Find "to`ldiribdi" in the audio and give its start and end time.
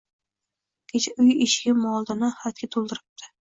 2.79-3.35